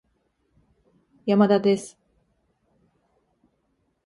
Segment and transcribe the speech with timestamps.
[1.27, 1.95] 山田です